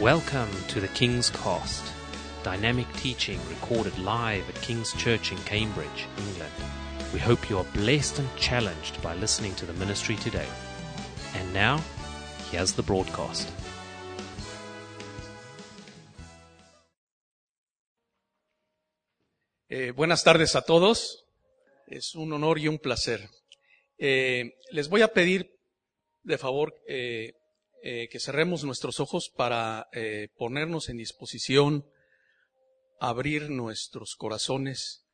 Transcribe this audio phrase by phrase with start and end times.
[0.00, 1.82] Welcome to the King's Cast,
[2.42, 6.52] dynamic teaching recorded live at King's Church in Cambridge, England.
[7.14, 10.46] We hope you are blessed and challenged by listening to the ministry today.
[11.34, 11.80] And now,
[12.50, 13.50] here's the broadcast.
[19.70, 21.24] Eh, buenas tardes a todos.
[21.86, 23.30] Es un honor y un placer.
[23.96, 25.50] Eh, les voy a pedir,
[26.22, 27.32] de favor, eh,
[27.82, 31.86] eh, que cerremos nuestros ojos para eh, ponernos en disposición,
[33.00, 35.06] abrir nuestros corazones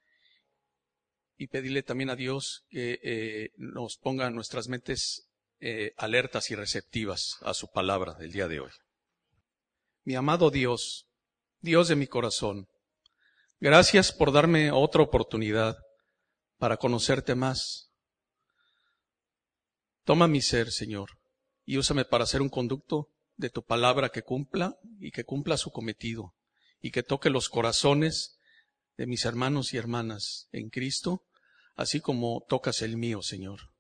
[1.37, 5.29] y pedirle también a Dios que eh, nos ponga nuestras mentes
[5.97, 8.73] alertas y receptivas a su palabra del día de hoy.
[10.03, 11.07] Mi amado Dios,
[11.61, 12.67] Dios de mi corazón,
[13.63, 15.79] Gracias por darme otra oportunidad
[16.59, 17.93] para conocerte más.
[20.03, 21.11] Toma mi ser, Señor,
[21.65, 25.71] y úsame para ser un conducto de tu palabra que cumpla y que cumpla su
[25.71, 26.35] cometido
[26.81, 28.39] y que toque los corazones
[28.97, 31.25] de mis hermanos y hermanas en Cristo,
[31.77, 33.73] así como tocas el mío, Señor.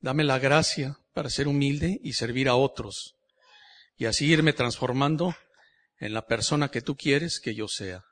[0.00, 3.16] Dame la gracia para ser humilde y servir a otros
[3.96, 5.34] y así irme transformando
[5.98, 8.04] en la persona que tú quieres que yo sea.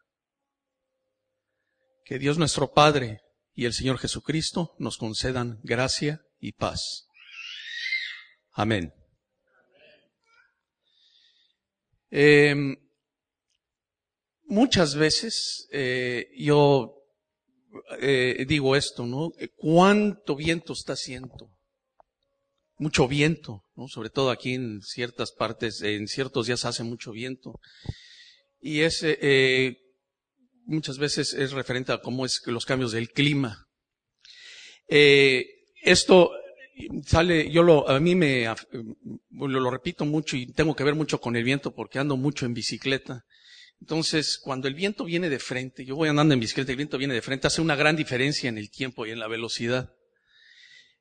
[2.04, 3.22] Que Dios nuestro Padre
[3.54, 7.07] y el Señor Jesucristo nos concedan gracia y paz.
[8.58, 8.92] Amén.
[12.10, 12.56] Eh,
[14.46, 16.92] muchas veces eh, yo
[18.00, 19.30] eh, digo esto, ¿no?
[19.54, 21.52] ¿Cuánto viento está haciendo?
[22.78, 23.86] Mucho viento, ¿no?
[23.86, 27.60] Sobre todo aquí en ciertas partes, en ciertos días hace mucho viento.
[28.60, 29.78] Y es, eh,
[30.64, 33.68] muchas veces es referente a cómo es los cambios del clima.
[34.88, 36.32] Esto
[37.04, 38.46] sale, yo lo, a mí me,
[39.30, 42.54] lo, repito mucho y tengo que ver mucho con el viento porque ando mucho en
[42.54, 43.24] bicicleta.
[43.80, 47.14] Entonces, cuando el viento viene de frente, yo voy andando en bicicleta, el viento viene
[47.14, 49.92] de frente, hace una gran diferencia en el tiempo y en la velocidad.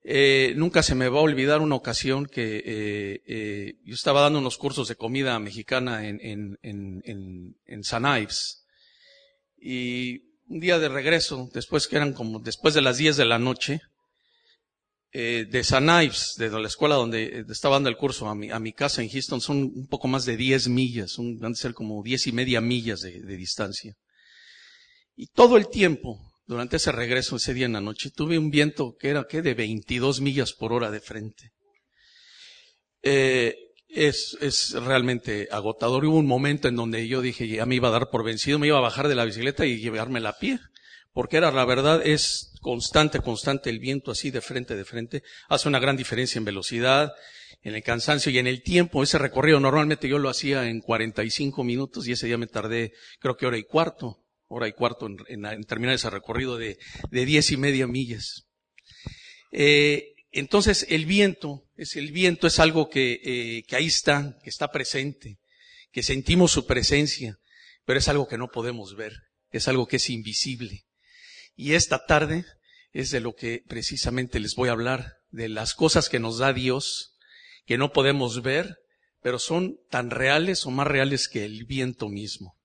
[0.04, 4.40] Eh, nunca se me va a olvidar una ocasión que eh, eh, yo estaba dando
[4.40, 8.66] unos cursos de comida mexicana en, en, en, en San Ives.
[9.60, 13.40] Y un día de regreso, después que eran como después de las 10 de la
[13.40, 13.82] noche,
[15.12, 19.02] eh, de San Ives, de la escuela donde estaba dando el curso a mi, casa
[19.02, 22.32] en Houston, son un poco más de 10 millas, son, van ser como 10 y
[22.32, 23.96] media millas de, de distancia.
[25.16, 28.96] Y todo el tiempo, durante ese regreso, ese día en la noche, tuve un viento
[29.00, 29.42] que era, ¿qué?
[29.42, 31.52] De 22 millas por hora de frente.
[33.02, 33.56] Eh,
[33.90, 36.06] es, es realmente agotador.
[36.06, 38.68] Hubo un momento en donde yo dije, ya me iba a dar por vencido, me
[38.68, 40.60] iba a bajar de la bicicleta y llevarme la pie.
[41.18, 45.24] Porque era, la verdad, es constante, constante el viento así de frente, de frente.
[45.50, 47.12] Hace una gran diferencia en velocidad,
[47.64, 49.02] en el cansancio y en el tiempo.
[49.02, 53.36] Ese recorrido normalmente yo lo hacía en 45 minutos y ese día me tardé, creo
[53.36, 56.78] que hora y cuarto, hora y cuarto en, terminar ese recorrido de,
[57.10, 58.48] diez y media millas.
[59.52, 64.70] Eh, entonces el viento, es el viento es algo eh, que ahí está, que está
[64.70, 65.40] presente,
[65.92, 67.40] que sentimos su presencia,
[67.86, 69.14] pero es algo que no podemos ver,
[69.50, 70.84] es algo que es invisible.
[71.58, 72.46] Y esta tarde
[72.94, 76.54] es de lo que precisamente les voy a hablar, de las cosas que nos da
[76.54, 77.18] Dios,
[77.66, 78.78] que no podemos ver,
[79.22, 82.56] pero son tan reales o más reales que el viento mismo.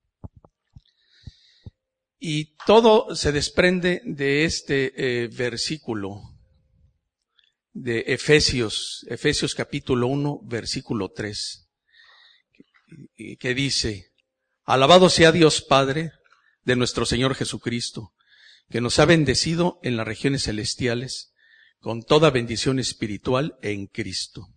[2.19, 6.21] Y todo se desprende de este eh, versículo
[7.73, 11.67] de Efesios, Efesios capítulo 1, versículo 3,
[13.41, 14.13] que, dice,
[14.65, 16.13] Alabado sea Dios Padre
[16.63, 18.13] de nuestro Señor Jesucristo,
[18.73, 21.35] que nos ha bendecido en las regiones celestiales
[21.79, 24.49] con toda bendición espiritual en Cristo.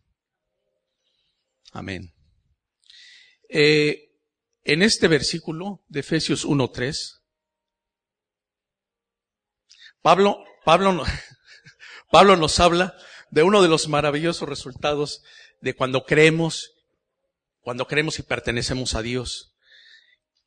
[1.74, 2.14] Amén.
[3.50, 4.14] Eh,
[4.64, 7.24] en este versículo de Efesios 1.3,
[10.02, 11.04] Pablo, Pablo,
[12.10, 12.96] Pablo nos habla
[13.32, 15.24] de uno de los maravillosos resultados
[15.60, 16.72] de cuando creemos,
[17.60, 19.58] cuando creemos y pertenecemos a Dios.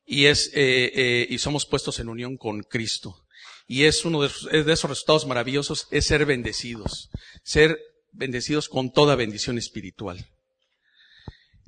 [0.05, 3.27] Y es, eh, eh, y somos puestos en unión con Cristo.
[3.71, 7.11] Y es uno de, esos resultados maravillosos, es ser bendecidos.
[7.43, 7.79] Ser
[8.11, 10.25] bendecidos con toda bendición espiritual.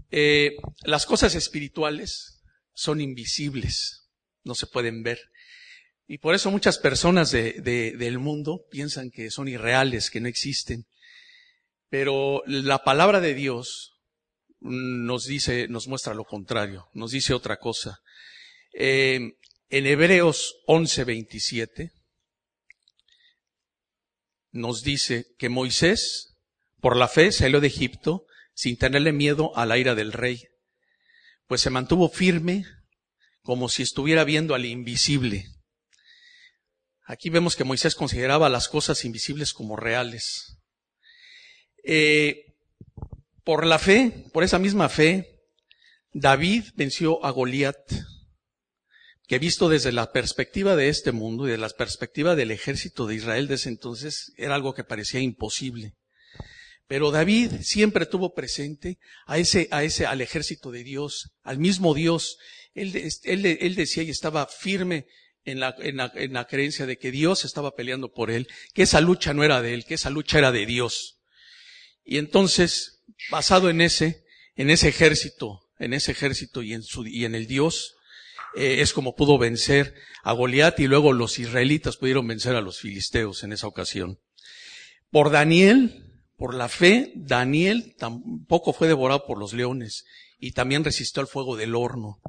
[0.09, 2.41] Eh, las cosas espirituales
[2.73, 4.09] son invisibles,
[4.43, 5.19] no se pueden ver.
[6.07, 10.27] Y por eso muchas personas de, de, del mundo piensan que son irreales, que no
[10.27, 10.87] existen.
[11.87, 13.99] Pero la palabra de Dios
[14.59, 17.99] nos dice, nos muestra lo contrario, nos dice otra cosa.
[18.73, 19.33] Eh,
[19.71, 21.93] en Hebreos 11:27
[24.51, 26.35] nos dice que Moisés,
[26.81, 30.43] por la fe, salió de Egipto sin tenerle miedo a la ira del rey,
[31.47, 32.65] pues se mantuvo firme
[33.43, 35.45] como si estuviera viendo al invisible.
[37.05, 40.57] Aquí vemos que Moisés consideraba las cosas invisibles como reales.
[41.85, 42.55] Eh,
[43.45, 45.39] por la fe, por esa misma fe,
[46.11, 47.77] David venció a Goliat,
[49.31, 53.15] que visto desde la perspectiva de este mundo y de la perspectiva del ejército de
[53.15, 55.93] Israel de ese entonces, era algo que parecía imposible.
[56.85, 61.93] Pero David siempre tuvo presente a ese, a ese, al ejército de Dios, al mismo
[61.93, 62.39] Dios.
[62.73, 62.93] Él,
[63.23, 65.07] él, él decía y estaba firme
[65.45, 68.83] en la, en, la, en la creencia de que Dios estaba peleando por él, que
[68.83, 71.21] esa lucha no era de él, que esa lucha era de Dios.
[72.03, 74.25] Y entonces, basado en ese,
[74.57, 77.95] en ese ejército, en ese ejército y en su, y en el Dios,
[78.55, 82.79] eh, es como pudo vencer a Goliat y luego los israelitas pudieron vencer a los
[82.79, 84.19] filisteos en esa ocasión.
[85.09, 90.05] Por Daniel, por la fe, Daniel tampoco fue devorado por los leones
[90.39, 92.19] y también resistió al fuego del horno,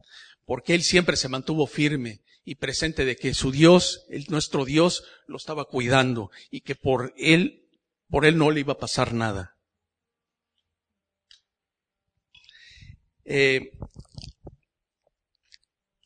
[0.44, 5.04] porque él siempre se mantuvo firme y presente de que su Dios, el, nuestro Dios,
[5.26, 7.68] lo estaba cuidando y que por él,
[8.10, 9.56] por él no le iba a pasar nada.
[13.24, 13.72] Eh,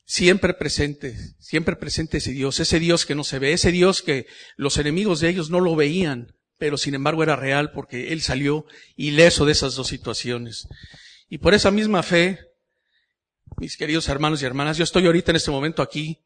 [0.07, 4.27] siempre presente, siempre presente ese Dios, ese Dios que no se ve, ese Dios que
[4.57, 8.65] los enemigos de ellos no lo veían, pero sin embargo era real porque Él salió
[8.95, 10.69] ileso de esas dos situaciones.
[11.29, 12.39] Y por esa misma fe,
[13.59, 16.25] mis queridos hermanos y hermanas, yo estoy ahorita en este momento aquí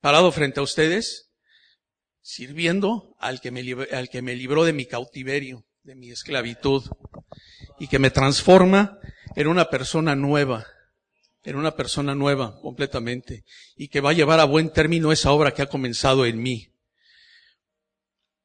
[0.00, 1.30] parado frente a ustedes,
[2.20, 6.84] sirviendo al que, me, al que me libró de mi cautiverio, de mi esclavitud,
[7.80, 9.00] y que me transforma
[9.34, 10.66] en una persona nueva,
[11.44, 13.44] en una persona nueva completamente,
[13.76, 16.72] y que va a llevar a buen término esa obra que ha comenzado en mí.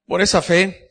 [0.05, 0.89] Por esa fe,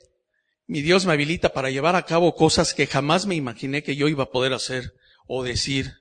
[0.67, 4.09] mi Dios me habilita para llevar a cabo cosas que jamás me imaginé que yo
[4.09, 4.95] iba a poder hacer
[5.27, 5.93] o decir.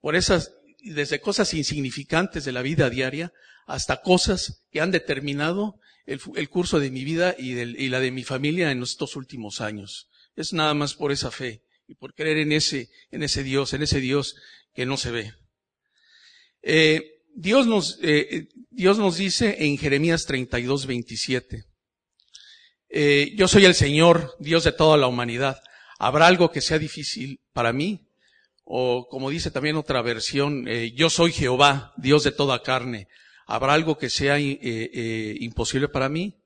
[0.00, 3.32] Por esas, desde cosas insignificantes de la vida diaria
[3.66, 8.24] hasta cosas que han determinado el, curso de mi vida y, y, la de mi
[8.24, 10.08] familia en estos últimos años.
[10.36, 13.82] Es nada más por esa fe y por creer en ese, en ese Dios, en
[13.82, 14.36] ese Dios
[14.78, 15.34] que no se ve.
[16.62, 17.02] Eh,
[17.34, 21.64] Dios nos, eh, Dios nos dice en Jeremías 32, 27,
[22.90, 25.60] eh, yo soy el Señor, Dios de toda la humanidad.
[25.98, 28.06] ¿Habrá algo que sea difícil para mí?
[28.62, 33.08] O como dice también otra versión, eh, yo soy Jehová, Dios de toda carne.
[33.48, 36.40] ¿Habrá algo que sea eh, eh, imposible para mí?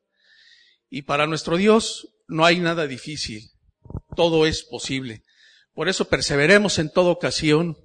[0.89, 3.51] Y para nuestro Dios no hay nada difícil.
[4.17, 5.23] Todo es posible.
[5.75, 7.77] Por eso perseveremos en toda ocasión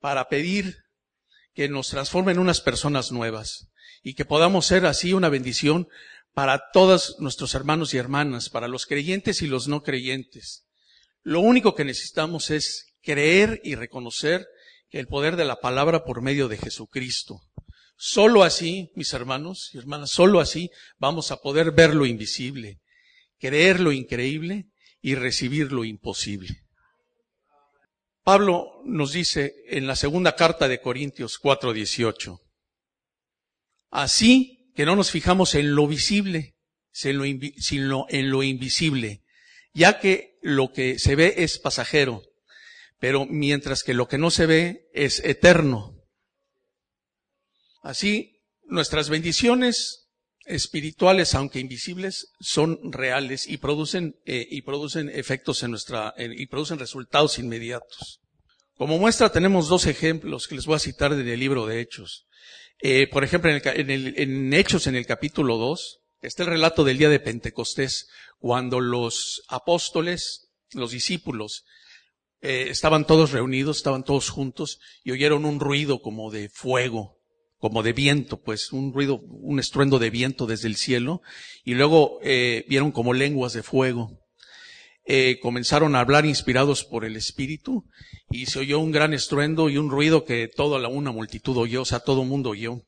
[0.00, 0.76] para pedir
[1.54, 3.68] que nos transformen en unas personas nuevas
[4.02, 5.88] y que podamos ser así una bendición
[6.34, 10.66] para todos nuestros hermanos y hermanas, para los creyentes y los no creyentes.
[11.22, 14.46] Lo único que necesitamos es creer y reconocer
[14.90, 17.40] el poder de la palabra por medio de Jesucristo.
[17.96, 22.80] Solo así, mis hermanos y hermanas, solo así vamos a poder ver lo invisible,
[23.38, 24.66] creer lo increíble
[25.00, 26.65] y recibir lo imposible.
[28.26, 32.40] Pablo nos dice en la segunda carta de Corintios 4:18,
[33.92, 36.56] así que no nos fijamos en lo visible,
[36.90, 39.22] sino en lo invisible,
[39.72, 42.24] ya que lo que se ve es pasajero,
[42.98, 45.94] pero mientras que lo que no se ve es eterno.
[47.80, 50.05] Así, nuestras bendiciones
[50.46, 56.78] espirituales, aunque invisibles, son reales y producen, eh, y producen efectos en nuestra, y producen
[56.78, 58.20] resultados inmediatos.
[58.76, 62.26] Como muestra tenemos dos ejemplos que les voy a citar del libro de Hechos.
[62.80, 66.50] Eh, por ejemplo, en, el, en, el, en, Hechos, en el capítulo 2, está el
[66.50, 71.64] relato del día de Pentecostés, cuando los apóstoles, los discípulos,
[72.42, 77.15] eh, estaban todos reunidos, estaban todos juntos y oyeron un ruido como de fuego
[77.58, 81.22] como de viento, pues un ruido, un estruendo de viento desde el cielo,
[81.64, 84.18] y luego eh, vieron como lenguas de fuego.
[85.04, 87.84] Eh, comenzaron a hablar inspirados por el Espíritu,
[88.28, 91.82] y se oyó un gran estruendo y un ruido que toda la una multitud oyó,
[91.82, 92.82] o sea, todo el mundo oyó.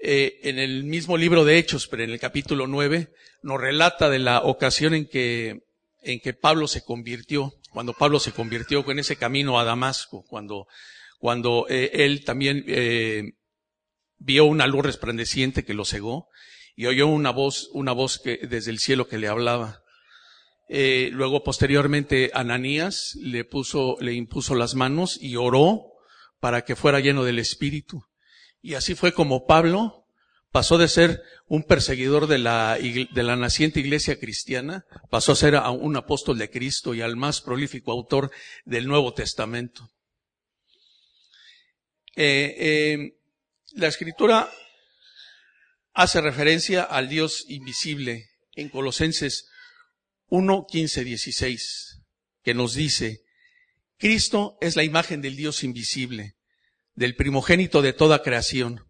[0.00, 3.08] Eh, en el mismo libro de Hechos, pero en el capítulo 9,
[3.42, 5.62] nos relata de la ocasión en que,
[6.02, 10.68] en que Pablo se convirtió, cuando Pablo se convirtió en ese camino a Damasco, cuando,
[11.18, 13.32] cuando eh, él también eh,
[14.18, 16.28] vio una luz resplandeciente que lo cegó
[16.76, 19.82] y oyó una voz, una voz que, desde el cielo que le hablaba.
[20.68, 25.84] Eh, luego, posteriormente, Ananías le puso, le impuso las manos y oró
[26.40, 28.04] para que fuera lleno del Espíritu.
[28.60, 29.98] Y así fue como Pablo
[30.50, 35.54] pasó de ser un perseguidor de la, de la naciente iglesia cristiana, pasó a ser
[35.56, 38.30] un apóstol de Cristo y al más prolífico autor
[38.64, 39.90] del Nuevo Testamento.
[42.16, 43.17] Eh, eh,
[43.78, 44.50] la escritura
[45.94, 49.48] hace referencia al Dios invisible en Colosenses
[50.26, 52.02] 1, 15, 16,
[52.42, 53.20] que nos dice,
[53.96, 56.34] Cristo es la imagen del Dios invisible,
[56.94, 58.84] del primogénito de toda creación,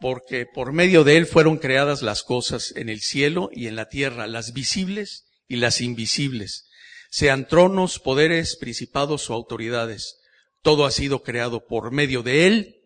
[0.00, 3.88] porque por medio de él fueron creadas las cosas en el cielo y en la
[3.88, 6.68] tierra, las visibles y las invisibles,
[7.10, 10.20] sean tronos, poderes, principados o autoridades.
[10.62, 12.81] Todo ha sido creado por medio de él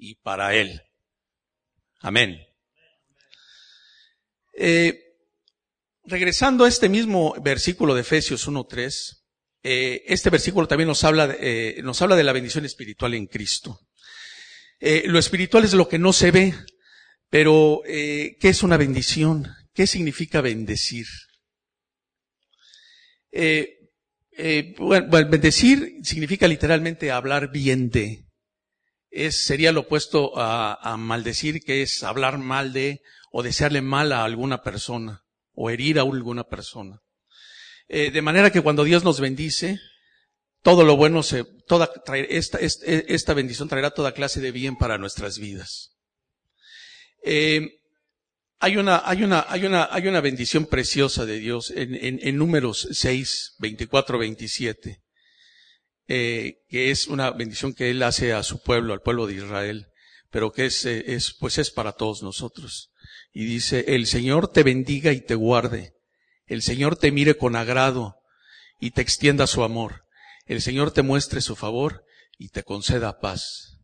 [0.00, 0.80] y para él.
[2.00, 2.38] Amén.
[4.54, 4.98] Eh,
[6.04, 9.20] regresando a este mismo versículo de Efesios 1.3,
[9.62, 13.78] eh, este versículo también nos habla, eh, nos habla de la bendición espiritual en Cristo.
[14.80, 16.54] Eh, lo espiritual es lo que no se ve,
[17.28, 19.46] pero ¿qué es una bendición?
[19.74, 21.06] ¿Qué significa bendecir?
[24.78, 28.29] bueno, bendecir significa literalmente hablar bien de.
[29.10, 34.12] Es, sería lo opuesto a, a maldecir, que es hablar mal de o desearle mal
[34.12, 35.24] a alguna persona
[35.54, 37.00] o herir a alguna persona.
[37.88, 39.80] Eh, de manera que cuando Dios nos bendice,
[40.62, 41.90] todo lo bueno se, toda,
[42.28, 45.96] esta, esta, bendición traerá toda clase de bien para nuestras vidas.
[47.24, 47.80] Eh,
[48.58, 52.36] hay una, hay una, hay una, hay una bendición preciosa de Dios en, en, en
[52.36, 55.00] números 6, 24, 27,
[56.12, 59.86] eh, que es una bendición que Él hace a su pueblo, al pueblo de Israel,
[60.28, 62.90] pero que es, eh, es, pues es para todos nosotros.
[63.32, 65.94] Y dice, el Señor te bendiga y te guarde
[66.50, 68.16] el Señor te mire con agrado
[68.80, 70.04] y te extienda su amor.
[70.46, 72.04] El Señor te muestre su favor
[72.38, 73.78] y te conceda paz.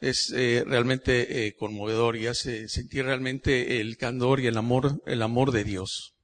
[0.00, 5.52] Es eh, realmente conmovedor y hace sentir realmente el candor y el amor, el amor
[5.52, 6.16] de Dios.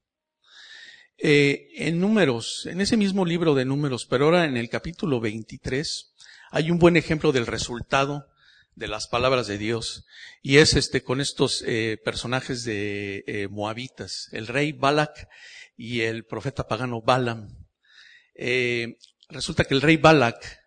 [1.18, 6.12] Eh, en números, en ese mismo libro de números, pero ahora en el capítulo 23,
[6.50, 8.26] hay un buen ejemplo del resultado
[8.74, 10.04] de las palabras de Dios.
[10.42, 15.26] Y es este con estos eh, personajes de eh, moabitas, el rey Balak
[15.74, 17.48] y el profeta pagano Balaam.
[19.30, 20.60] Resulta que el rey Balak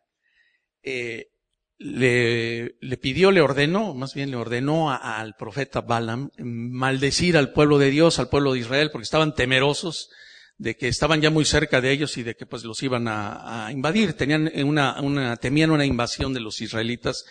[0.81, 7.77] le, le, pidió, le ordenó, más bien le ordenó al profeta Balaam maldecir al pueblo
[7.77, 10.09] de Dios, al pueblo de Israel, porque estaban temerosos
[10.59, 13.67] de que estaban ya muy cerca de ellos y de que pues los iban a,
[13.67, 14.13] a invadir.
[14.13, 17.25] Tenían una, una, temían una invasión de los israelitas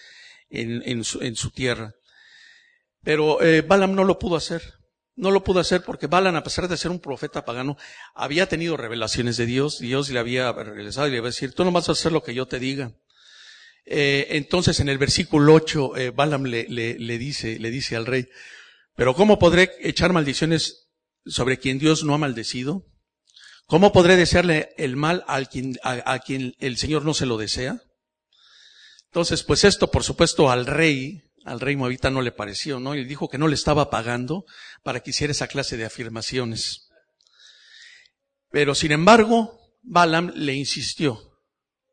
[0.49, 1.92] en, en, su, en su, tierra.
[3.04, 4.62] Pero eh, Balaam no lo pudo hacer.
[5.14, 7.76] No lo pudo hacer porque Balaam, a pesar de ser un profeta pagano,
[8.14, 9.78] había tenido revelaciones de Dios.
[9.78, 12.23] Dios le había regresado y le iba a decir, tú no vas a hacer lo
[12.23, 12.92] que yo te diga.
[13.85, 18.06] Eh, entonces en el versículo 8, eh, Balaam le, le, le, dice, le dice al
[18.06, 18.28] rey,
[18.97, 20.88] pero ¿cómo podré echar maldiciones
[21.26, 22.87] sobre quien Dios no ha maldecido?
[23.69, 27.83] ¿Cómo podré desearle el mal a quien, a quien el Señor no se lo desea?
[29.09, 32.95] Entonces, pues esto, por supuesto, al rey, al rey Moabita no le pareció, ¿no?
[32.95, 34.47] Y dijo que no le estaba pagando
[34.83, 36.89] para que hiciera esa clase de afirmaciones.
[38.51, 41.39] Pero, sin embargo, Balaam le insistió,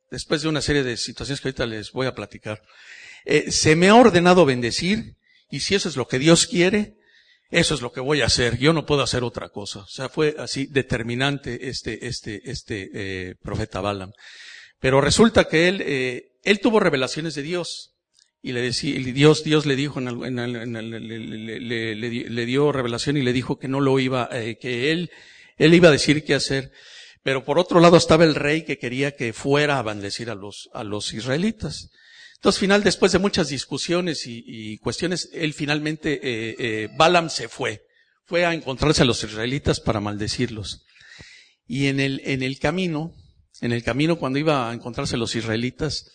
[0.09, 2.61] después de una serie de situaciones que ahorita les voy a platicar.
[3.25, 5.17] Eh, se me ha ordenado bendecir,
[5.49, 6.95] y si eso es lo que Dios quiere,
[7.49, 8.57] eso es lo que voy a hacer.
[8.57, 9.79] Yo no puedo hacer otra cosa.
[9.79, 14.11] O sea, fue así determinante este, este, este eh, profeta Balaam.
[14.79, 17.91] Pero resulta que él eh, él tuvo revelaciones de Dios.
[18.41, 20.35] Y le decía, Dios, Dios le dijo, en
[22.35, 25.09] le, dio revelación y le dijo que no lo iba, eh, que él,
[25.57, 26.71] él iba a decir qué hacer.
[27.23, 30.69] Pero por otro lado estaba el rey que quería que fuera a bendecir a los,
[30.73, 31.89] a los israelitas.
[32.45, 37.87] Entonces, final, después de muchas discusiones y, cuestiones, él finalmente, eh, eh, Balaam se fue.
[38.23, 40.85] Fue a encontrarse a los israelitas para maldecirlos.
[41.65, 43.15] Y en el, en el camino,
[43.61, 46.11] en el camino cuando iba a encontrarse a los israelitas,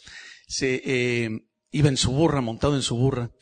[0.47, 1.31] se eh,
[1.73, 3.33] iba en su burra, montado en su burra,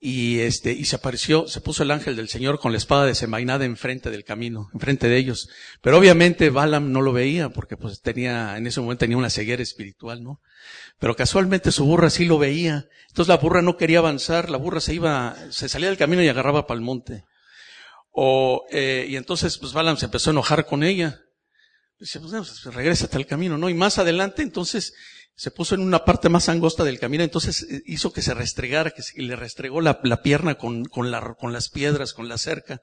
[0.00, 3.66] y este, y se apareció, se puso el ángel del Señor con la espada desenvainada
[3.66, 5.48] enfrente del camino, enfrente de ellos.
[5.80, 9.62] Pero obviamente Balaam no lo veía porque pues tenía, en ese momento tenía una ceguera
[9.62, 10.40] espiritual, ¿no?
[10.98, 12.88] Pero casualmente su burra sí lo veía.
[13.08, 16.28] Entonces la burra no quería avanzar, la burra se iba, se salía del camino y
[16.28, 17.24] agarraba para el monte.
[18.70, 21.20] Eh, y entonces pues Balaam se empezó a enojar con ella.
[21.98, 23.68] Dice, pues, pues regrésate al camino, ¿no?
[23.68, 24.94] Y más adelante entonces
[25.34, 28.90] se puso en una parte más angosta del camino, entonces eh, hizo que se restregara,
[28.90, 32.82] que le restregó la, pierna con, con las piedras, con la cerca.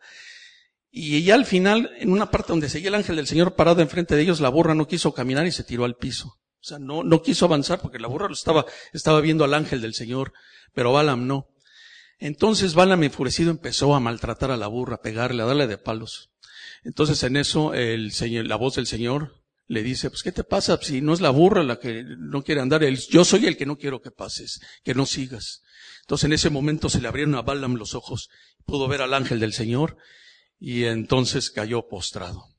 [0.89, 4.15] Y ya al final, en una parte donde seguía el ángel del Señor parado enfrente
[4.15, 6.39] de ellos, la burra no quiso caminar y se tiró al piso.
[6.59, 9.81] O sea, no, no quiso avanzar porque la burra lo estaba, estaba viendo al ángel
[9.81, 10.33] del Señor,
[10.73, 11.47] pero Balaam no.
[12.19, 16.31] Entonces Balaam enfurecido empezó a maltratar a la burra, a pegarle, a darle de palos.
[16.83, 20.79] Entonces en eso el señor, la voz del Señor le dice, pues ¿qué te pasa
[20.81, 22.83] si no es la burra la que no quiere andar?
[22.85, 25.61] Yo soy el que no quiero que pases, que no sigas.
[26.01, 28.29] Entonces en ese momento se le abrieron a Balaam los ojos,
[28.65, 29.97] pudo ver al ángel del Señor
[30.59, 32.56] y entonces cayó postrado.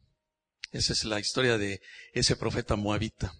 [0.70, 1.80] Esa es la historia de
[2.12, 3.34] ese profeta moabita.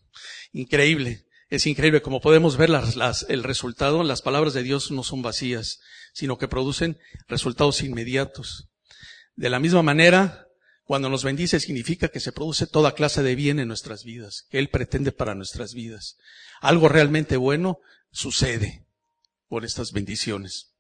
[0.53, 1.27] Increíble.
[1.51, 4.03] Es increíble como podemos ver las, las, el resultado.
[4.03, 5.81] Las palabras de Dios no son vacías,
[6.13, 8.69] sino que producen resultados inmediatos.
[9.35, 10.47] De la misma manera,
[10.85, 14.59] cuando nos bendice significa que se produce toda clase de bien en nuestras vidas, que
[14.59, 16.17] Él pretende para nuestras vidas.
[16.61, 17.79] Algo realmente bueno
[18.11, 18.87] sucede
[19.49, 20.73] por estas bendiciones.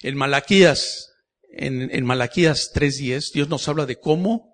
[0.00, 1.12] En Malaquías,
[1.50, 4.51] en, en Malaquías 3.10, Dios nos habla de cómo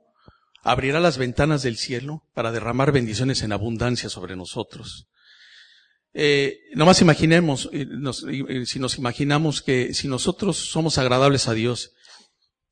[0.63, 5.09] abrirá las ventanas del cielo para derramar bendiciones en abundancia sobre nosotros.
[6.15, 7.71] Eh, nomás imaginemos,
[8.65, 11.93] si nos imaginamos que si nosotros somos agradables a Dios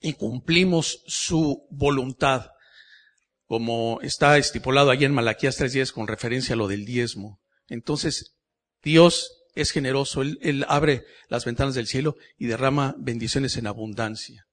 [0.00, 2.50] y cumplimos su voluntad,
[3.46, 8.36] como está estipulado allí en Malaquías 3.10 con referencia a lo del diezmo, entonces
[8.82, 14.46] Dios es generoso, él, abre las ventanas del cielo y derrama bendiciones en abundancia.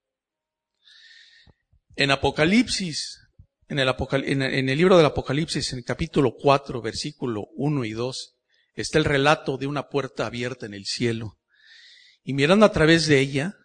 [1.95, 3.22] En Apocalipsis,
[3.67, 8.35] en el, libro del Apocalipsis, en el capítulo 4, versículo 1 y 2,
[8.75, 11.39] está el relato de una puerta abierta en el cielo.
[12.23, 13.55] Y mirando a través de ella,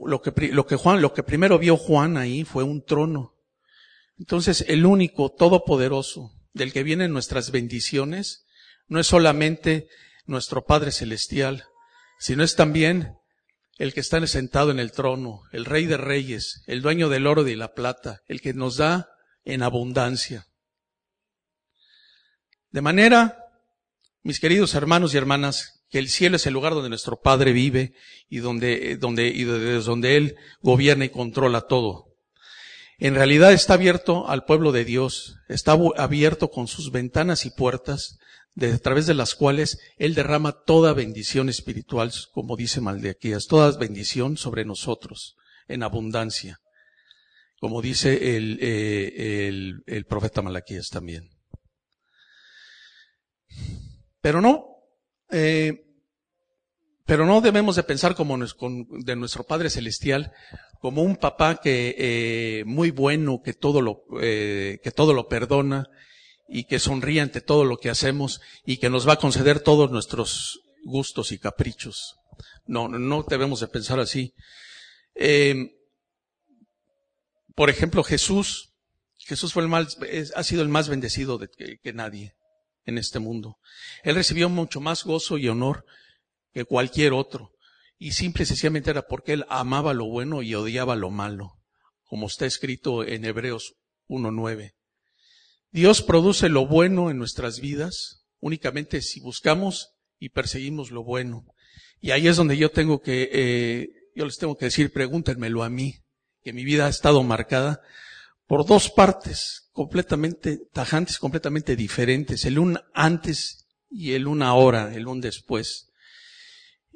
[0.00, 3.34] lo que Juan, lo que primero vio Juan ahí fue un trono.
[4.18, 8.44] Entonces, el único todopoderoso del que vienen nuestras bendiciones
[8.86, 9.88] no es solamente
[10.26, 11.64] nuestro Padre Celestial,
[12.18, 13.17] sino es también
[13.78, 17.46] el que está sentado en el trono, el Rey de Reyes, el dueño del oro
[17.46, 19.08] y la plata, el que nos da
[19.44, 20.46] en abundancia.
[22.70, 23.46] De manera,
[24.22, 27.94] mis queridos hermanos y hermanas, que el cielo es el lugar donde nuestro Padre vive
[28.28, 32.07] y donde, donde, y desde donde Él gobierna y controla todo.
[32.98, 38.18] En realidad está abierto al pueblo de Dios, está abierto con sus ventanas y puertas,
[38.56, 43.78] de, a través de las cuales Él derrama toda bendición espiritual, como dice Maldequías, toda
[43.78, 45.36] bendición sobre nosotros,
[45.68, 46.58] en abundancia,
[47.60, 51.30] como dice el, eh, el, el profeta Malaquías también.
[54.20, 54.66] Pero no,
[55.30, 55.87] eh,
[57.08, 60.30] pero no debemos de pensar como de nuestro Padre Celestial
[60.78, 65.88] como un papá que eh, muy bueno, que todo lo eh, que todo lo perdona
[66.50, 69.90] y que sonríe ante todo lo que hacemos y que nos va a conceder todos
[69.90, 72.16] nuestros gustos y caprichos.
[72.66, 74.34] No, no debemos de pensar así.
[75.14, 75.78] Eh,
[77.54, 78.74] por ejemplo, Jesús,
[79.16, 79.96] Jesús fue el más,
[80.34, 81.48] ha sido el más bendecido de,
[81.82, 82.34] que nadie
[82.84, 83.56] en este mundo.
[84.02, 85.86] Él recibió mucho más gozo y honor
[86.58, 87.52] que cualquier otro.
[87.98, 91.52] Y simple y sencillamente era porque él amaba lo bueno y odiaba lo malo,
[92.04, 93.74] como está escrito en Hebreos
[94.08, 94.72] 1.9.
[95.70, 101.44] Dios produce lo bueno en nuestras vidas únicamente si buscamos y perseguimos lo bueno.
[102.00, 105.68] Y ahí es donde yo tengo que, eh, yo les tengo que decir, pregúntenmelo a
[105.68, 105.94] mí,
[106.42, 107.80] que mi vida ha estado marcada
[108.46, 115.06] por dos partes completamente tajantes, completamente diferentes, el un antes y el un ahora, el
[115.06, 115.87] un después.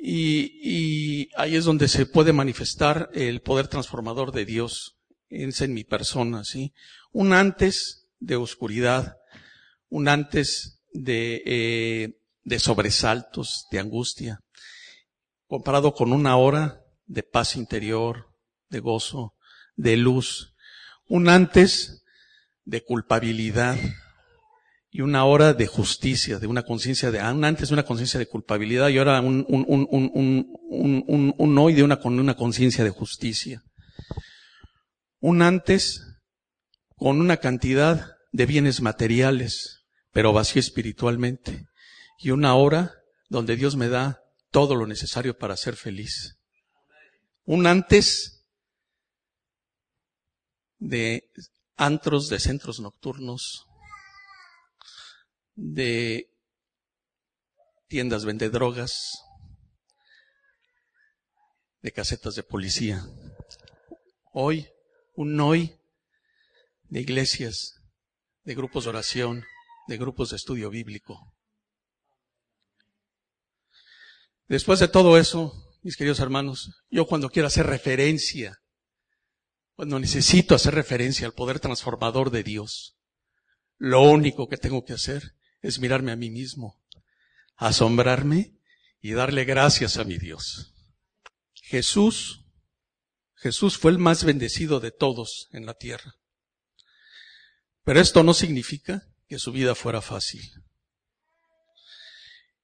[0.05, 5.75] Y, y ahí es donde se puede manifestar el poder transformador de Dios en, en
[5.75, 6.75] mi persona, ¿sí?
[7.13, 9.19] Un antes de oscuridad,
[9.89, 14.41] un antes de, eh, de sobresaltos, de angustia,
[15.47, 18.35] comparado con una hora de paz interior,
[18.71, 19.37] de gozo,
[19.77, 20.57] de luz,
[21.07, 22.03] un antes
[22.65, 23.79] de culpabilidad
[24.95, 28.99] y una hora de justicia, de una conciencia de, antes una conciencia de culpabilidad y
[28.99, 33.63] ahora un, un, un, un, hoy de una, una conciencia de justicia.
[35.19, 36.03] Un antes
[36.97, 41.65] con una cantidad de bienes materiales, pero vacío espiritualmente.
[42.19, 42.93] Y una hora
[43.31, 46.37] donde Dios me da todo lo necesario para ser feliz.
[47.45, 48.45] Un antes
[50.79, 51.31] de
[51.77, 53.69] antros, de centros nocturnos,
[55.55, 56.31] de
[57.89, 59.23] tiendas vende drogas,
[61.81, 63.05] de casetas de policía.
[64.33, 64.69] Hoy,
[65.15, 65.77] un hoy
[66.85, 67.75] de iglesias,
[68.45, 69.45] de grupos de oración,
[69.89, 71.35] de grupos de estudio bíblico.
[74.49, 78.63] Después de todo eso, mis queridos hermanos, yo cuando quiero hacer referencia
[79.75, 82.97] cuando necesito hacer referencia al poder transformador de Dios,
[83.79, 86.83] lo único que tengo que hacer es mirarme a mí mismo,
[87.57, 88.53] asombrarme
[89.01, 90.75] y darle gracias a mi Dios.
[91.55, 92.45] Jesús,
[93.37, 96.17] Jesús fue el más bendecido de todos en la tierra.
[97.85, 100.43] Pero esto no significa que su vida fuera fácil.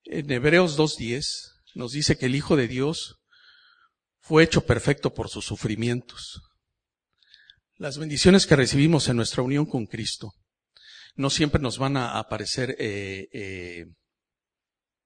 [0.04, 3.20] En Hebreos 2.10 nos dice que el Hijo de Dios
[4.20, 6.42] fue hecho perfecto por sus sufrimientos.
[7.76, 10.34] Las bendiciones que recibimos en nuestra unión con Cristo
[11.18, 13.86] no siempre nos van a aparecer, eh, eh,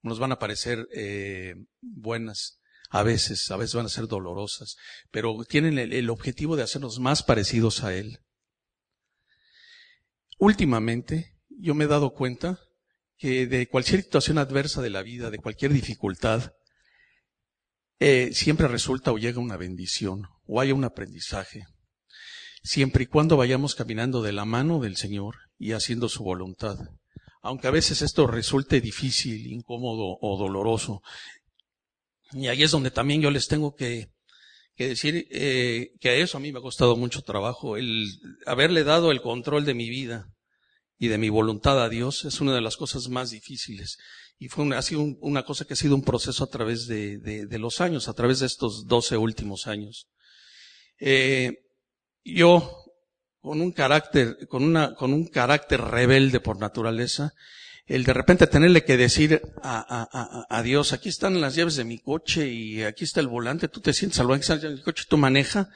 [0.03, 2.61] nos van a parecer eh, buenas.
[2.91, 4.77] A veces, a veces van a ser dolorosas,
[5.11, 8.19] pero tienen el, objetivo de hacernos más parecidos a Él.
[10.39, 12.61] Últimamente, yo me he dado cuenta
[13.17, 16.53] que de cualquier situación adversa de la vida, de cualquier dificultad,
[18.33, 21.65] siempre resulta o llega una bendición o haya un aprendizaje,
[22.63, 26.77] siempre y cuando vayamos caminando de la mano del Señor y haciendo su voluntad.
[27.41, 31.03] Aunque a veces esto resulte difícil, incómodo o doloroso.
[32.33, 34.11] Y ahí es donde también yo les tengo que,
[34.75, 38.09] que decir eh, que a eso a mí me ha costado mucho trabajo, el
[38.45, 40.27] haberle dado el control de mi vida
[40.99, 43.99] y de mi voluntad a Dios es una de las cosas más difíciles.
[44.41, 47.19] Y fue una, ha sido una cosa que ha sido un proceso a través de,
[47.19, 50.09] de, los años, a través de estos doce últimos años.
[50.99, 51.53] Eh,
[52.25, 52.82] yo,
[53.43, 57.35] con un carácter, con una, con un carácter rebelde por naturaleza,
[57.87, 61.85] el de repente tenerle que decir a, a, a, Dios, aquí están las llaves de
[61.85, 64.83] mi coche y aquí está el volante, tú te sientes al volante, aquí está el
[64.83, 65.69] coche, tú maneja,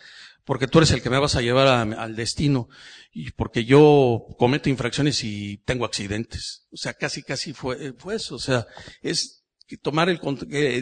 [0.45, 2.69] porque tú eres el que me vas a llevar al destino
[3.13, 6.69] y porque yo cometo infracciones y tengo accidentes.
[6.71, 8.37] O sea, casi, casi fue, fue eso.
[8.37, 8.65] O sea,
[9.03, 9.43] es
[9.83, 10.21] tomar el,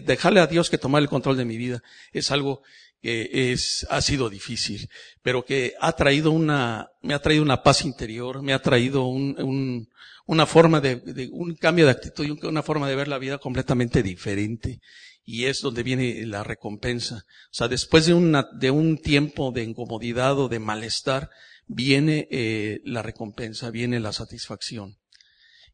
[0.05, 2.62] dejarle a Dios que tomar el control de mi vida es algo
[3.05, 4.88] que es, ha sido difícil,
[5.21, 9.37] pero que ha traído una, me ha traído una paz interior, me ha traído un,
[9.38, 9.88] un
[10.25, 13.37] una forma de, de, un cambio de actitud y una forma de ver la vida
[13.37, 14.81] completamente diferente
[15.23, 17.27] y es donde viene la recompensa.
[17.51, 21.29] O sea, después de, una, de un tiempo de incomodidad o de malestar,
[21.67, 24.97] viene eh, la recompensa, viene la satisfacción.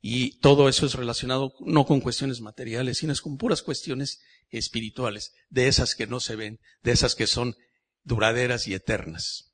[0.03, 4.21] Y todo eso es relacionado no con cuestiones materiales, sino es con puras cuestiones
[4.59, 7.55] espirituales, de esas que no se ven, de esas que son
[8.03, 9.53] duraderas y eternas.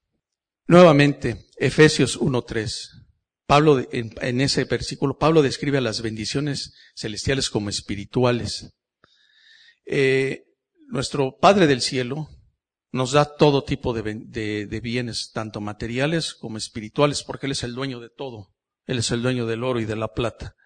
[0.67, 3.07] Nuevamente, Efesios 1.3.
[3.47, 8.75] Pablo, en, ese versículo, Pablo describe a las bendiciones celestiales como espirituales.
[9.85, 10.45] Eh,
[10.89, 12.29] nuestro Padre del Cielo
[12.91, 18.01] nos da todo tipo de, bienes, tanto materiales como espirituales, porque Él es el dueño
[18.01, 18.53] de todo.
[18.87, 20.57] Él es el dueño del oro y de la plata.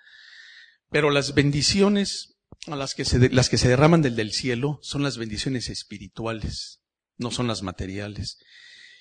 [0.91, 5.69] Pero las bendiciones las que se, las que se derraman del, cielo son las bendiciones
[5.69, 6.83] espirituales,
[7.17, 8.39] no son las materiales.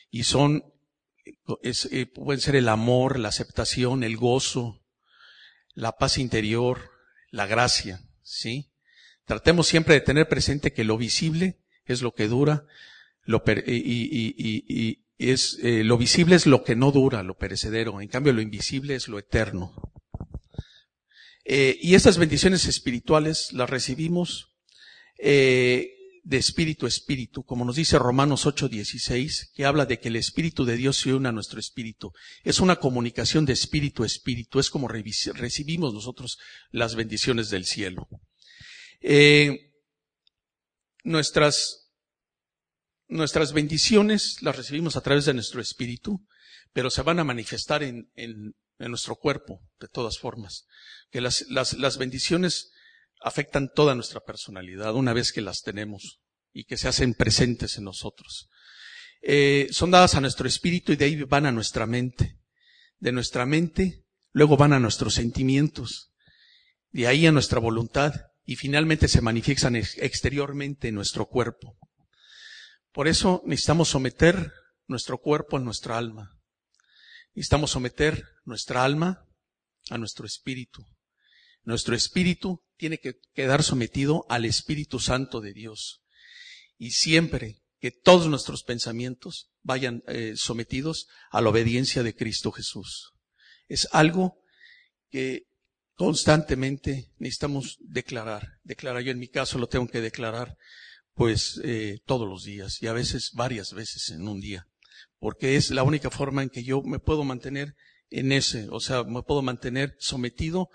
[0.10, 0.64] Y son,
[1.62, 4.84] es, eh, pueden ser el amor, la aceptación, el gozo,
[5.74, 6.92] la paz interior,
[7.32, 8.72] la gracia, ¿sí?
[9.26, 12.66] Tratemos siempre de tener presente que lo visible es lo que dura,
[13.24, 18.02] lo y, es, eh, lo visible es lo que no dura, lo perecedero.
[18.02, 19.74] En cambio, lo invisible es lo eterno.
[21.52, 24.54] Eh, y estas bendiciones espirituales las recibimos
[25.18, 30.16] eh, de espíritu a espíritu, como nos dice Romanos 8:16, que habla de que el
[30.16, 32.12] espíritu de Dios se une a nuestro espíritu.
[32.44, 36.38] Es una comunicación de espíritu a espíritu, es como recibimos nosotros
[36.70, 38.08] las bendiciones del cielo.
[39.02, 39.72] Eh,
[41.04, 41.90] nuestras,
[43.08, 46.28] nuestras bendiciones las recibimos a través de nuestro espíritu,
[46.74, 50.66] pero se van a manifestar en, en, en nuestro cuerpo, de todas formas.
[51.12, 52.72] Que las, las, las bendiciones
[53.22, 56.22] afectan toda nuestra personalidad una vez que las tenemos
[56.54, 58.50] y que se hacen presentes en nosotros.
[59.22, 62.40] Eh, son dadas a nuestro espíritu y de ahí van a nuestra mente.
[62.98, 66.12] De nuestra mente, luego van a nuestros sentimientos,
[66.92, 68.14] de ahí a nuestra voluntad
[68.46, 71.78] y finalmente se manifiestan exteriormente en nuestro cuerpo.
[72.92, 74.52] Por eso necesitamos someter
[74.88, 76.39] nuestro cuerpo a nuestra alma.
[77.34, 79.26] Necesitamos someter nuestra alma
[79.90, 80.86] a nuestro espíritu.
[81.64, 86.02] Nuestro espíritu tiene que quedar sometido al Espíritu Santo de Dios.
[86.78, 93.14] Y siempre que todos nuestros pensamientos vayan eh, sometidos a la obediencia de Cristo Jesús.
[93.68, 94.42] Es algo
[95.10, 95.48] que
[95.94, 98.60] constantemente necesitamos declarar.
[98.64, 100.58] Declarar, yo en mi caso lo tengo que declarar
[101.14, 104.68] pues eh, todos los días y a veces varias veces en un día,
[105.20, 107.76] porque es la única forma en que yo me puedo mantener
[108.10, 110.70] en ese, o sea, me puedo mantener sometido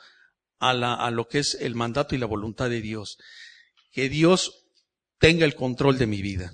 [0.59, 3.19] a, la, a lo que es el mandato y la voluntad de Dios.
[3.93, 4.67] Que Dios
[5.19, 6.53] tenga el control de mi vida.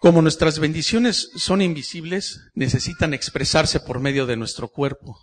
[0.00, 5.18] Como nuestras bendiciones son invisibles, necesitan expresarse por medio de nuestro cuerpo.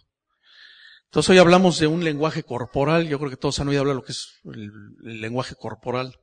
[1.06, 4.02] Entonces hoy hablamos de un lenguaje corporal, yo creo que todos han oído hablar de
[4.02, 4.72] lo que es el,
[5.20, 6.16] lenguaje corporal,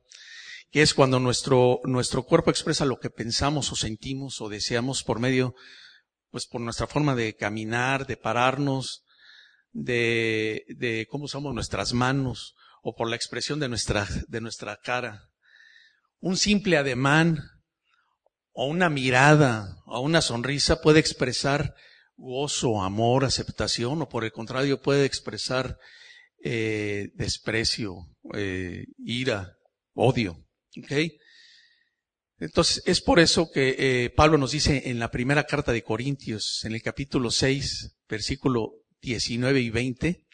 [0.71, 5.19] que es cuando nuestro, nuestro cuerpo expresa lo que pensamos o sentimos o deseamos por
[5.19, 5.55] medio
[6.29, 9.05] pues por nuestra forma de caminar, de pararnos,
[9.71, 15.29] de, de cómo usamos nuestras manos o por la expresión de nuestra, de nuestra cara.
[16.19, 17.39] Un simple ademán
[18.51, 21.73] o una mirada o una sonrisa puede expresar
[22.15, 25.77] gozo, amor, aceptación o por el contrario puede expresar
[26.43, 27.95] eh, desprecio,
[28.33, 29.55] eh, ira,
[29.93, 30.44] odio.
[30.83, 31.17] ¿Okay?
[32.37, 36.65] Entonces, es por eso que eh, Pablo nos dice en la primera carta de Corintios,
[36.65, 40.25] en el capítulo 6, versículo 19 y 20,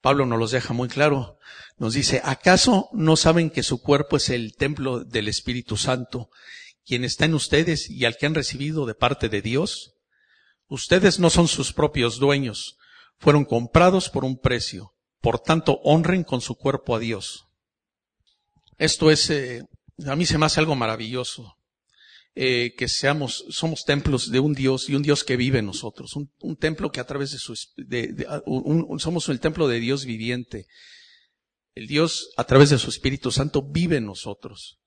[0.00, 1.38] Pablo nos los deja muy claro.
[1.76, 6.30] Nos dice, ¿acaso no saben que su cuerpo es el templo del Espíritu Santo,
[6.84, 9.94] quien está en ustedes y al que han recibido de parte de Dios?
[10.68, 12.78] Ustedes no son sus propios dueños,
[13.18, 14.94] fueron comprados por un precio.
[15.20, 17.46] Por tanto, honren con su cuerpo a Dios.
[18.78, 19.64] Esto es eh,
[20.06, 21.56] a mí se me hace algo maravilloso.
[22.36, 26.14] Eh, que seamos, somos templos de un Dios y un Dios que vive en nosotros,
[26.14, 28.24] un, templo que a través de su, de,
[28.98, 30.66] somos el templo de Dios viviente.
[31.74, 34.78] El Dios a través de su Espíritu Santo vive en nosotros.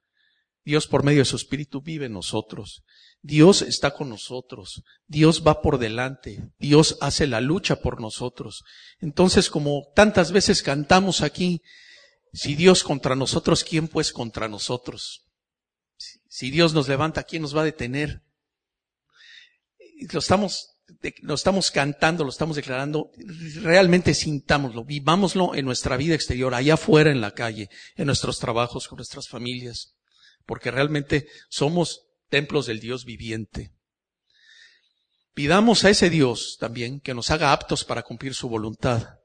[0.64, 2.84] Dios por medio de su Espíritu vive en nosotros.
[3.22, 4.84] Dios está con nosotros.
[5.08, 6.50] Dios va por delante.
[6.60, 8.64] Dios hace la lucha por nosotros.
[9.00, 11.62] Entonces, como tantas veces cantamos aquí,
[12.34, 15.28] si Dios contra nosotros, ¿quién pues contra nosotros?
[16.28, 18.24] Si Dios nos levanta, ¿quién nos va a detener?
[20.12, 20.70] Lo estamos,
[21.22, 23.12] lo estamos cantando, lo estamos declarando,
[23.62, 28.88] realmente sintámoslo, vivámoslo en nuestra vida exterior, allá afuera en la calle, en nuestros trabajos,
[28.88, 29.96] con nuestras familias,
[30.48, 33.74] porque realmente somos templos del Dios viviente.
[35.36, 39.20] Pidamos a ese Dios también que nos haga aptos para cumplir su voluntad,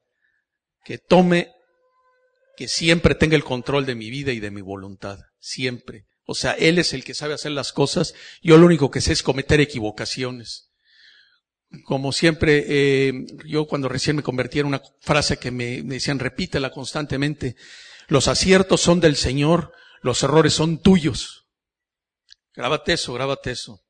[0.85, 1.53] que tome
[2.59, 6.07] que siempre tenga el control de mi vida y de mi voluntad, siempre.
[6.25, 9.13] O sea, Él es el que sabe hacer las cosas, yo lo único que sé
[9.13, 10.73] es cometer equivocaciones.
[11.85, 13.13] Como siempre, eh,
[13.47, 17.55] yo cuando recién me convertí en una frase que me, me decían, repítela constantemente,
[18.09, 21.47] los aciertos son del Señor, los errores son tuyos.
[22.55, 23.85] Grábate eso, grábate eso.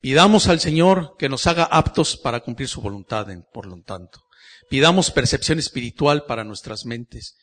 [0.00, 4.24] Pidamos al Señor que nos haga aptos para cumplir su voluntad, por lo tanto.
[4.70, 7.36] Pidamos percepción espiritual para nuestras mentes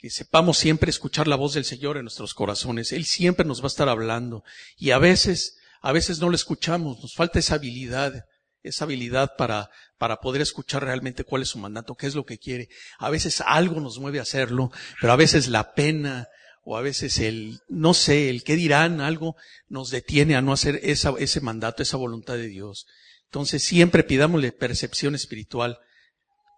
[0.00, 2.92] que sepamos siempre escuchar la voz del Señor en nuestros corazones.
[2.92, 4.42] Él siempre nos va a estar hablando
[4.78, 8.24] y a veces, a veces no lo escuchamos, nos falta esa habilidad,
[8.62, 12.38] esa habilidad para, para poder escuchar realmente cuál es su mandato, qué es lo que
[12.38, 12.70] quiere.
[12.98, 16.28] A veces algo nos mueve a hacerlo, pero a veces la pena
[16.62, 19.36] o a veces el, no sé, el qué dirán, algo
[19.68, 22.86] nos detiene a no hacer esa, ese mandato, esa voluntad de Dios.
[23.26, 25.78] Entonces siempre pidámosle percepción espiritual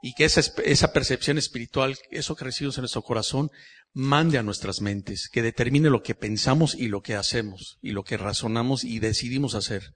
[0.04, 3.52] y que esa, percepción espiritual, eso que recibimos en nuestro corazón,
[3.92, 8.02] mande a nuestras mentes, que determine lo que pensamos y lo que hacemos, y lo
[8.02, 9.94] que razonamos y decidimos hacer.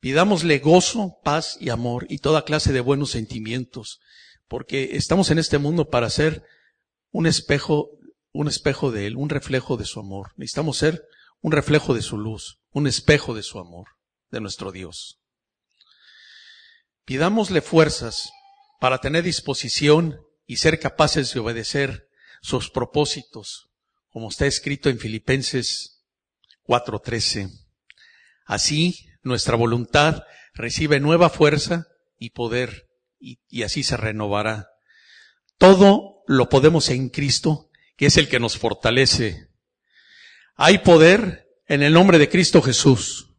[0.00, 4.00] Pidámosle gozo, paz y amor y toda clase de buenos sentimientos,
[4.48, 6.42] porque estamos en este mundo para ser
[7.10, 7.90] un espejo,
[8.32, 10.32] un espejo de Él, un reflejo de su amor.
[10.36, 11.04] Necesitamos ser
[11.42, 13.88] un reflejo de su luz, un espejo de su amor,
[14.30, 15.20] de nuestro Dios.
[17.04, 18.30] Pidámosle fuerzas
[18.80, 22.08] para tener disposición y ser capaces de obedecer
[22.42, 23.70] sus propósitos,
[24.10, 26.04] como está escrito en Filipenses
[26.64, 27.50] 4:13.
[28.44, 31.86] Así nuestra voluntad recibe nueva fuerza
[32.18, 34.68] y poder y, así se renovará.
[35.56, 39.48] Todo lo podemos en Cristo, que es el que nos fortalece.
[40.56, 43.30] Hay poder en el nombre de Cristo Jesús.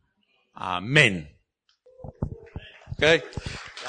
[0.54, 1.35] Amén.
[2.98, 3.24] Okay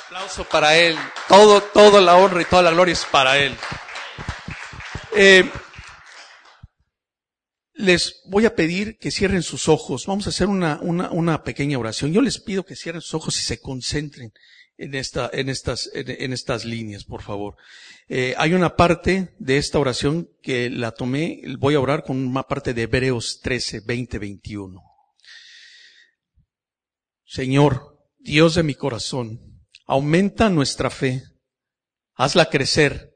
[0.07, 0.97] aplauso para Él.
[1.29, 3.55] Todo, toda la honra y toda la gloria es para Él.
[5.15, 5.51] Eh,
[7.75, 10.07] les voy a pedir que cierren sus ojos.
[10.07, 12.13] Vamos a hacer una, una, una, pequeña oración.
[12.13, 14.33] Yo les pido que cierren sus ojos y se concentren
[14.79, 17.57] en, esta, en, estas, en, estas líneas, por favor.
[18.09, 22.45] Eh, hay una parte de esta oración que la tomé, voy a orar con una
[22.45, 24.83] parte de Hebreos 13, 20, 21.
[27.25, 27.96] Señor,
[28.27, 29.47] Dios de mi corazón,
[29.87, 31.23] Aumenta nuestra fe.
[32.15, 33.13] Hazla crecer,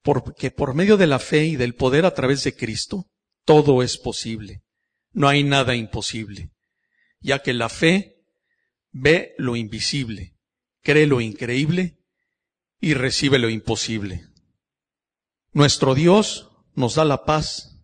[0.00, 3.10] porque por medio de la fe y del poder a través de Cristo,
[3.44, 4.62] todo es posible.
[5.12, 6.52] No hay nada imposible,
[7.20, 8.22] ya que la fe
[8.92, 10.36] ve lo invisible,
[10.82, 11.98] cree lo increíble
[12.80, 14.28] y recibe lo imposible.
[15.52, 17.80] Nuestro Dios nos da la paz,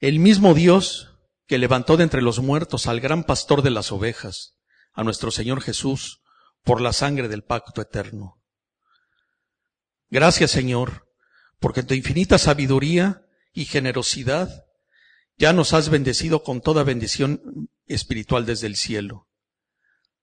[0.00, 1.08] el mismo Dios
[1.46, 4.58] que levantó de entre los muertos al gran pastor de las ovejas,
[4.92, 6.22] a nuestro Señor Jesús,
[6.62, 8.42] por la sangre del pacto eterno.
[10.10, 11.08] Gracias Señor,
[11.58, 14.66] porque en tu infinita sabiduría y generosidad
[15.36, 19.28] ya nos has bendecido con toda bendición espiritual desde el cielo.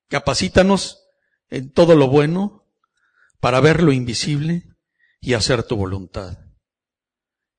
[0.08, 1.06] Capacítanos
[1.48, 2.66] en todo lo bueno
[3.40, 4.64] para ver lo invisible
[5.20, 6.38] y hacer tu voluntad.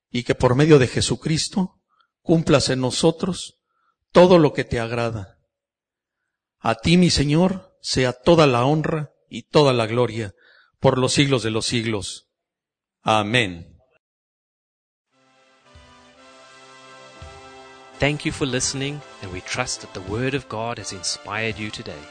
[0.09, 1.81] Y que por medio de Jesucristo
[2.21, 3.61] cumplas en nosotros
[4.11, 5.40] todo lo que te agrada.
[6.61, 10.35] A ti, mi Señor, sea toda la honra y toda la gloria
[10.79, 12.27] por los siglos de los siglos.
[13.03, 13.79] Amén.
[17.99, 21.69] Thank you for listening, and we trust that the Word of God has inspired you
[21.69, 22.01] today.